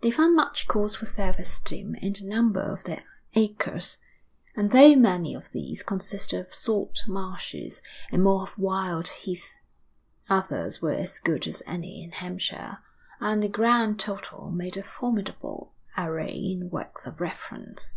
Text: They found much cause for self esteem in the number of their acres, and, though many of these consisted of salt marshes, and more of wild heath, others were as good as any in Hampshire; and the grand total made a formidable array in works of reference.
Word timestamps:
They 0.00 0.12
found 0.12 0.36
much 0.36 0.68
cause 0.68 0.94
for 0.94 1.06
self 1.06 1.40
esteem 1.40 1.96
in 1.96 2.12
the 2.12 2.22
number 2.24 2.60
of 2.60 2.84
their 2.84 3.02
acres, 3.34 3.98
and, 4.54 4.70
though 4.70 4.94
many 4.94 5.34
of 5.34 5.50
these 5.50 5.82
consisted 5.82 6.38
of 6.38 6.54
salt 6.54 7.02
marshes, 7.08 7.82
and 8.12 8.22
more 8.22 8.42
of 8.44 8.56
wild 8.56 9.08
heath, 9.08 9.58
others 10.30 10.80
were 10.80 10.92
as 10.92 11.18
good 11.18 11.48
as 11.48 11.64
any 11.66 12.04
in 12.04 12.12
Hampshire; 12.12 12.78
and 13.18 13.42
the 13.42 13.48
grand 13.48 13.98
total 13.98 14.52
made 14.52 14.76
a 14.76 14.84
formidable 14.84 15.72
array 15.98 16.36
in 16.36 16.70
works 16.70 17.04
of 17.04 17.20
reference. 17.20 17.94